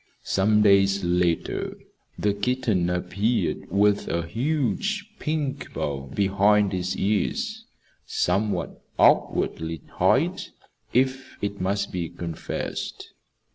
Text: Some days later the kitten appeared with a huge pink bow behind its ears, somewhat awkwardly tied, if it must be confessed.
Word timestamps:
Some 0.23 0.63
days 0.63 1.03
later 1.03 1.77
the 2.17 2.33
kitten 2.33 2.89
appeared 2.89 3.69
with 3.69 4.07
a 4.07 4.25
huge 4.25 5.05
pink 5.19 5.71
bow 5.75 6.07
behind 6.15 6.73
its 6.73 6.95
ears, 6.95 7.65
somewhat 8.07 8.81
awkwardly 8.97 9.83
tied, 9.99 10.41
if 10.91 11.37
it 11.39 11.61
must 11.61 11.91
be 11.91 12.09
confessed. 12.09 13.13